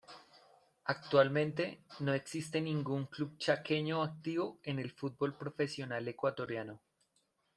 [0.85, 6.81] Actualmente, no existe ningún club chaqueño activo en el fútbol profesional ecuatoriano.